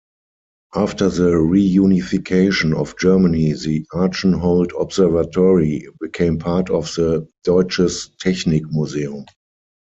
[0.73, 9.27] After the reunification of Germany the Archenhold Observatory became part of the Deutsches Technikmuseum.